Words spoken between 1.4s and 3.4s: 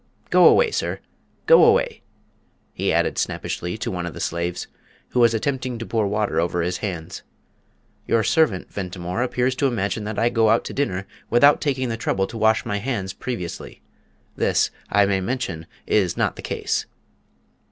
go away!" he added